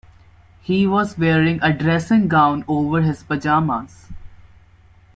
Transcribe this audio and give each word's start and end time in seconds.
He 0.63 0.87
was 0.87 1.15
wearing 1.15 1.59
a 1.61 1.71
dressing 1.71 2.27
gown 2.27 2.65
over 2.67 3.03
his 3.03 3.21
pyjamas 3.21 4.09